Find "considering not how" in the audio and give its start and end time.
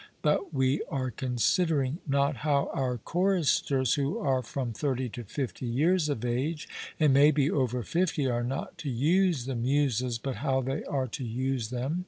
1.11-2.71